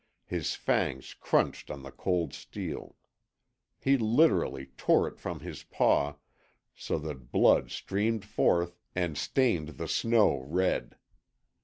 [0.25, 2.95] His fangs crunched on the cold steel;
[3.79, 6.15] he literally tore it from his paw
[6.73, 10.95] so that blood streamed forth and strained the snow red.